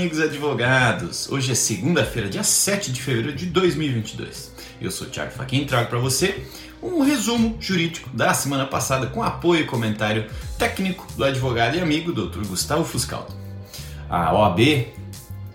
amigos 0.00 0.18
advogados! 0.18 1.28
Hoje 1.30 1.52
é 1.52 1.54
segunda-feira, 1.54 2.26
dia 2.26 2.42
7 2.42 2.90
de 2.90 3.02
fevereiro 3.02 3.36
de 3.36 3.44
2022. 3.44 4.50
Eu 4.80 4.90
sou 4.90 5.06
o 5.06 5.10
Thiago 5.10 5.30
e 5.52 5.64
trago 5.66 5.90
para 5.90 5.98
você 5.98 6.42
um 6.82 7.02
resumo 7.02 7.58
jurídico 7.60 8.08
da 8.08 8.32
semana 8.32 8.64
passada 8.64 9.08
com 9.08 9.22
apoio 9.22 9.60
e 9.60 9.66
comentário 9.66 10.24
técnico 10.56 11.06
do 11.18 11.22
advogado 11.22 11.76
e 11.76 11.80
amigo 11.80 12.14
Dr. 12.14 12.46
Gustavo 12.46 12.82
Fuscaldo. 12.82 13.34
A 14.08 14.32
OAB 14.32 14.86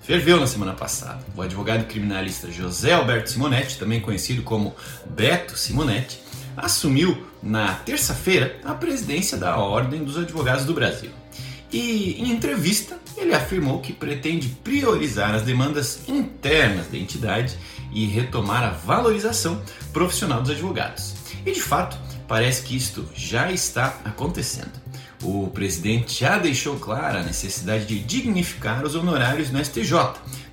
ferveu 0.04 0.39
na 0.39 0.46
semana 0.46 0.73
passada. 0.73 1.25
O 1.36 1.41
advogado 1.41 1.88
criminalista 1.88 2.52
José 2.52 2.93
Alberto 2.93 3.32
Simonetti, 3.32 3.80
também 3.80 4.00
conhecido 4.00 4.43
como 4.43 4.75
Beto 5.09 5.57
Simonetti, 5.57 6.20
assumiu 6.55 7.25
na 7.41 7.73
terça-feira 7.73 8.59
a 8.64 8.75
presidência 8.75 9.39
da 9.39 9.57
Ordem 9.57 10.04
dos 10.04 10.20
Advogados 10.20 10.66
do 10.66 10.74
Brasil. 10.75 11.10
E 11.74 12.21
em 12.21 12.30
entrevista, 12.30 12.96
ele 13.18 13.33
afirmou 13.33 13.79
que 13.79 13.93
pretende 13.93 14.50
priorizar 14.64 15.33
as 15.33 15.43
demandas 15.43 16.07
internas 16.07 16.87
da 16.87 16.97
entidade 16.97 17.57
e 17.92 18.06
retomar 18.06 18.64
a 18.64 18.71
valorização 18.71 19.61
profissional 19.93 20.42
dos 20.42 20.51
advogados. 20.51 21.15
E 21.46 21.51
de 21.51 21.61
fato, 21.61 21.97
parece 22.28 22.64
que 22.64 22.75
isto 22.75 23.07
já 23.14 23.51
está 23.51 24.00
acontecendo. 24.04 24.71
O 25.23 25.47
presidente 25.47 26.20
já 26.20 26.37
deixou 26.37 26.78
clara 26.78 27.20
a 27.21 27.23
necessidade 27.23 27.86
de 27.86 28.00
dignificar 28.00 28.83
os 28.83 28.96
honorários 28.96 29.50
no 29.50 29.64
STJ, 29.64 29.93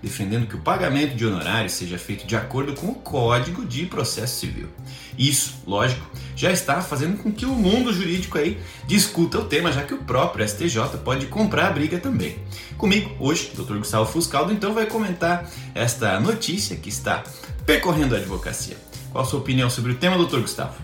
defendendo 0.02 0.46
que 0.46 0.56
o 0.56 0.60
pagamento 0.60 1.14
de 1.14 1.24
honorários 1.24 1.72
seja 1.72 1.96
feito 1.96 2.26
de 2.26 2.34
acordo 2.34 2.74
com 2.74 2.88
o 2.88 2.94
Código 2.94 3.64
de 3.64 3.86
Processo 3.86 4.40
Civil. 4.40 4.68
Isso, 5.16 5.62
lógico, 5.66 6.04
já 6.34 6.50
está 6.50 6.80
fazendo 6.82 7.22
com 7.22 7.32
que 7.32 7.46
o 7.46 7.50
mundo 7.50 7.92
jurídico 7.92 8.36
aí 8.36 8.58
discuta 8.86 9.38
o 9.38 9.44
tema, 9.44 9.70
já 9.70 9.84
que 9.84 9.94
o 9.94 9.98
próprio 9.98 10.46
STJ 10.46 10.98
pode 11.04 11.26
comprar 11.26 11.68
a 11.68 11.70
briga 11.70 11.98
também. 11.98 12.38
Comigo, 12.76 13.14
hoje, 13.20 13.52
o 13.56 13.62
Dr. 13.62 13.78
Gustavo 13.78 14.10
Fuscaldo 14.10 14.52
então 14.52 14.74
vai 14.74 14.86
comentar 14.86 15.48
esta 15.74 16.18
notícia 16.18 16.76
que 16.76 16.88
está 16.88 17.22
percorrendo 17.64 18.16
a 18.16 18.18
advocacia. 18.18 18.76
Qual 19.12 19.22
a 19.22 19.26
sua 19.26 19.38
opinião 19.38 19.70
sobre 19.70 19.92
o 19.92 19.94
tema, 19.94 20.16
Dr. 20.16 20.40
Gustavo? 20.40 20.74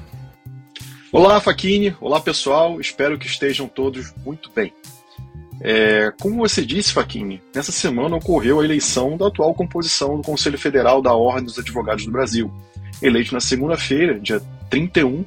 Olá, 1.11 1.41
Faquini. 1.41 1.97
Olá, 2.01 2.21
pessoal. 2.21 2.81
Espero 2.81 3.19
que 3.19 3.27
estejam 3.27 3.67
todos 3.67 4.13
muito 4.25 4.51
bem. 4.55 4.73
É, 5.61 6.13
como 6.21 6.37
você 6.37 6.65
disse, 6.65 6.93
Faquini, 6.93 7.43
nessa 7.55 7.73
semana 7.73 8.17
ocorreu 8.17 8.61
a 8.61 8.65
eleição 8.65 9.17
da 9.17 9.27
atual 9.27 9.55
composição 9.55 10.17
do 10.17 10.23
Conselho 10.23 10.59
Federal 10.59 11.03
da 11.03 11.13
Ordem 11.15 11.45
dos 11.45 11.59
Advogados 11.59 12.05
do 12.05 12.13
Brasil. 12.13 12.53
Eleito 13.03 13.35
na 13.35 13.41
segunda-feira, 13.41 14.19
dia 14.19 14.41
31, 14.71 15.25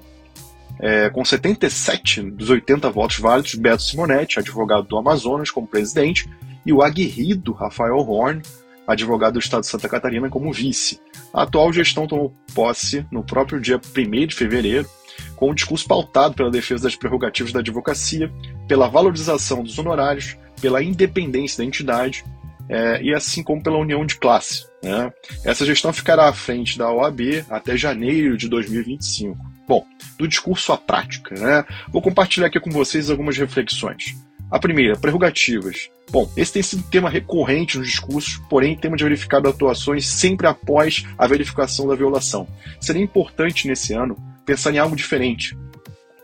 é, 0.80 1.10
com 1.10 1.24
77 1.24 2.22
dos 2.32 2.50
80 2.50 2.90
votos 2.90 3.20
válidos, 3.20 3.56
Beto 3.56 3.84
Simonetti, 3.84 4.40
advogado 4.40 4.88
do 4.88 4.98
Amazonas, 4.98 5.52
como 5.52 5.68
presidente, 5.68 6.30
e 6.66 6.72
o 6.72 6.82
aguerrido 6.82 7.52
Rafael 7.52 7.98
Horn, 7.98 8.42
advogado 8.88 9.34
do 9.34 9.40
Estado 9.40 9.62
de 9.62 9.68
Santa 9.68 9.90
Catarina, 9.90 10.30
como 10.30 10.52
vice. 10.52 11.00
A 11.34 11.44
atual 11.44 11.72
gestão 11.72 12.08
tomou 12.08 12.34
posse 12.54 13.06
no 13.12 13.24
próprio 13.24 13.60
dia 13.60 13.80
1 13.80 14.28
de 14.28 14.36
fevereiro, 14.36 14.88
com 15.36 15.52
um 15.52 15.54
discurso 15.54 15.88
pautado 15.88 16.36
pela 16.36 16.50
defesa 16.50 16.84
das 16.84 16.96
prerrogativas 16.96 17.52
da 17.52 17.60
advocacia, 17.60 18.32
pela 18.72 18.88
valorização 18.88 19.64
dos 19.64 19.78
honorários, 19.78 20.38
pela 20.62 20.82
independência 20.82 21.58
da 21.58 21.66
entidade 21.66 22.24
é, 22.70 23.04
e 23.04 23.14
assim 23.14 23.44
como 23.44 23.62
pela 23.62 23.78
união 23.78 24.06
de 24.06 24.16
classe. 24.16 24.66
Né? 24.82 25.12
Essa 25.44 25.66
gestão 25.66 25.92
ficará 25.92 26.30
à 26.30 26.32
frente 26.32 26.78
da 26.78 26.90
OAB 26.90 27.44
até 27.50 27.76
janeiro 27.76 28.38
de 28.38 28.48
2025. 28.48 29.38
Bom, 29.68 29.86
do 30.18 30.26
discurso 30.26 30.72
à 30.72 30.78
prática, 30.78 31.36
né? 31.36 31.66
vou 31.90 32.02
compartilhar 32.02 32.48
aqui 32.48 32.62
com 32.62 32.72
vocês 32.72 33.10
algumas 33.10 33.38
reflexões. 33.38 34.16
A 34.50 34.58
primeira, 34.58 34.96
prerrogativas. 34.96 35.90
Bom, 36.10 36.32
esse 36.38 36.54
tem 36.54 36.64
sido 36.64 36.80
um 36.80 36.90
tema 36.90 37.10
recorrente 37.10 37.78
nos 37.78 37.90
discursos, 37.90 38.38
porém 38.50 38.78
temos 38.78 39.02
verificado 39.02 39.50
atuações 39.50 40.08
sempre 40.08 40.48
após 40.48 41.06
a 41.18 41.28
verificação 41.28 41.90
da 41.90 41.96
violação. 41.96 42.48
Seria 42.80 43.04
importante 43.04 43.68
nesse 43.68 43.94
ano 43.94 44.16
pensar 44.46 44.74
em 44.74 44.78
algo 44.78 44.96
diferente, 44.96 45.58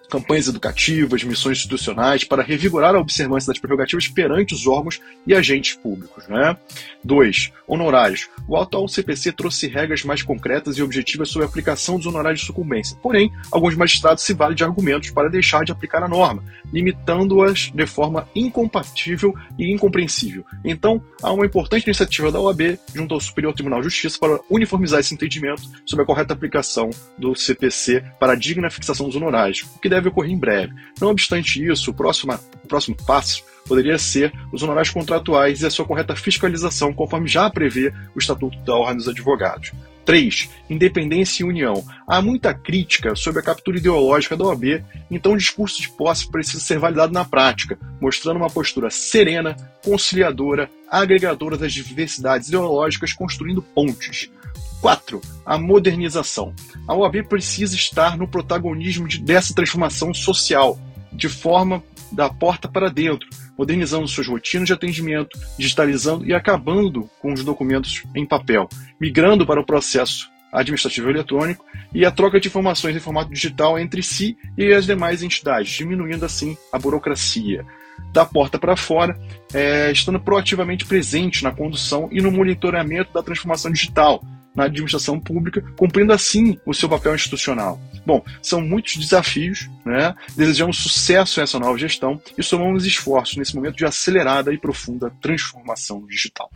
campanhas 0.09 0.47
educativas, 0.47 1.23
missões 1.23 1.57
institucionais 1.57 2.23
para 2.23 2.43
revigorar 2.43 2.95
a 2.95 2.99
observância 2.99 3.51
das 3.51 3.59
prerrogativas 3.59 4.07
perante 4.07 4.53
os 4.53 4.67
órgãos 4.67 4.99
e 5.25 5.33
agentes 5.33 5.75
públicos. 5.75 6.27
Né? 6.27 6.55
Dois, 7.03 7.51
honorários. 7.67 8.29
O 8.47 8.55
atual 8.55 8.87
CPC 8.87 9.33
trouxe 9.33 9.67
regras 9.67 10.03
mais 10.03 10.23
concretas 10.23 10.77
e 10.77 10.83
objetivas 10.83 11.29
sobre 11.29 11.45
a 11.45 11.49
aplicação 11.49 11.97
dos 11.97 12.05
honorários 12.05 12.41
de 12.41 12.47
sucumbência. 12.47 12.97
Porém, 13.01 13.31
alguns 13.51 13.75
magistrados 13.75 14.23
se 14.23 14.33
valem 14.33 14.55
de 14.55 14.63
argumentos 14.63 15.11
para 15.11 15.29
deixar 15.29 15.65
de 15.65 15.71
aplicar 15.71 16.01
a 16.03 16.07
norma, 16.07 16.43
limitando-as 16.71 17.71
de 17.73 17.85
forma 17.85 18.27
incompatível 18.33 19.33
e 19.57 19.71
incompreensível. 19.71 20.45
Então, 20.63 21.01
há 21.21 21.31
uma 21.31 21.45
importante 21.45 21.85
iniciativa 21.85 22.31
da 22.31 22.39
OAB 22.39 22.79
junto 22.93 23.13
ao 23.13 23.19
Superior 23.19 23.53
Tribunal 23.53 23.81
de 23.81 23.89
Justiça 23.89 24.17
para 24.19 24.39
uniformizar 24.49 24.99
esse 24.99 25.13
entendimento 25.13 25.61
sobre 25.85 26.03
a 26.03 26.05
correta 26.05 26.33
aplicação 26.33 26.89
do 27.17 27.35
CPC 27.35 28.03
para 28.19 28.33
a 28.33 28.35
digna 28.35 28.69
fixação 28.69 29.07
dos 29.07 29.15
honorários, 29.15 29.61
o 29.75 29.79
que 29.79 29.89
deve 29.89 29.96
ocorrer 30.05 30.31
em 30.31 30.37
breve. 30.37 30.73
Não 31.01 31.09
obstante 31.09 31.65
isso, 31.65 31.91
o 31.91 31.93
próximo, 31.93 32.33
o 32.63 32.67
próximo 32.67 32.95
passo 33.05 33.43
poderia 33.67 33.97
ser 33.97 34.31
os 34.51 34.63
honorários 34.63 34.93
contratuais 34.93 35.61
e 35.61 35.65
a 35.65 35.69
sua 35.69 35.85
correta 35.85 36.15
fiscalização, 36.15 36.93
conforme 36.93 37.27
já 37.27 37.49
prevê 37.49 37.93
o 38.15 38.19
Estatuto 38.19 38.57
da 38.59 38.75
Ordem 38.75 38.97
dos 38.97 39.07
Advogados. 39.07 39.73
3. 40.07 40.49
Independência 40.69 41.43
e 41.43 41.45
união. 41.45 41.83
Há 42.07 42.21
muita 42.21 42.53
crítica 42.53 43.13
sobre 43.13 43.41
a 43.41 43.43
captura 43.43 43.77
ideológica 43.77 44.37
da 44.37 44.45
OAB, 44.45 44.81
então 45.11 45.33
o 45.33 45.37
discurso 45.37 45.81
de 45.81 45.89
posse 45.89 46.31
precisa 46.31 46.61
ser 46.61 46.79
validado 46.79 47.11
na 47.11 47.25
prática, 47.25 47.77
mostrando 47.99 48.37
uma 48.37 48.49
postura 48.49 48.89
serena, 48.89 49.57
conciliadora, 49.83 50.69
agregadora 50.89 51.57
das 51.57 51.73
diversidades 51.73 52.47
ideológicas, 52.47 53.11
construindo 53.11 53.61
pontes. 53.61 54.31
4. 54.79 55.19
A 55.45 55.57
modernização. 55.57 56.53
A 56.87 56.95
OAB 56.95 57.23
precisa 57.27 57.75
estar 57.75 58.17
no 58.17 58.29
protagonismo 58.29 59.09
de, 59.09 59.19
dessa 59.19 59.53
transformação 59.53 60.13
social, 60.13 60.79
de 61.11 61.27
forma 61.27 61.83
da 62.13 62.29
porta 62.29 62.69
para 62.69 62.89
dentro, 62.89 63.27
modernizando 63.57 64.07
suas 64.07 64.27
rotinas 64.27 64.67
de 64.67 64.73
atendimento, 64.73 65.37
digitalizando 65.57 66.25
e 66.25 66.33
acabando 66.33 67.09
com 67.19 67.33
os 67.33 67.43
documentos 67.43 68.03
em 68.15 68.25
papel, 68.25 68.69
migrando 68.99 69.45
para 69.45 69.59
o 69.59 69.65
processo 69.65 70.29
administrativo 70.51 71.09
eletrônico 71.09 71.65
e 71.93 72.05
a 72.05 72.11
troca 72.11 72.39
de 72.39 72.47
informações 72.47 72.95
em 72.95 72.99
formato 72.99 73.31
digital 73.31 73.77
entre 73.77 74.01
si 74.01 74.37
e 74.57 74.73
as 74.73 74.85
demais 74.85 75.21
entidades, 75.21 75.71
diminuindo 75.71 76.25
assim 76.25 76.57
a 76.71 76.79
burocracia. 76.79 77.65
Da 78.13 78.25
porta 78.25 78.59
para 78.59 78.75
fora, 78.75 79.19
é, 79.53 79.91
estando 79.91 80.19
proativamente 80.19 80.85
presente 80.85 81.43
na 81.43 81.51
condução 81.51 82.07
e 82.11 82.21
no 82.21 82.31
monitoramento 82.31 83.11
da 83.11 83.23
transformação 83.23 83.71
digital, 83.71 84.23
na 84.55 84.65
administração 84.65 85.19
pública, 85.19 85.63
cumprindo 85.75 86.13
assim 86.13 86.59
o 86.65 86.73
seu 86.73 86.87
papel 86.87 87.15
institucional. 87.15 87.79
Bom, 88.07 88.23
são 88.41 88.61
muitos 88.61 88.95
desafios, 88.95 89.69
né? 89.85 90.15
desejamos 90.33 90.77
sucesso 90.77 91.41
a 91.41 91.43
essa 91.43 91.59
nova 91.59 91.77
gestão 91.77 92.21
e 92.37 92.41
somamos 92.41 92.85
esforços 92.85 93.35
nesse 93.35 93.53
momento 93.53 93.75
de 93.75 93.85
acelerada 93.85 94.53
e 94.53 94.57
profunda 94.57 95.11
transformação 95.21 96.05
digital. 96.07 96.49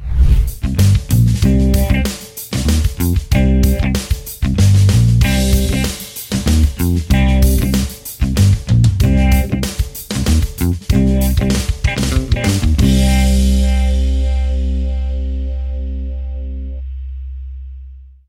Música 10.89 11.80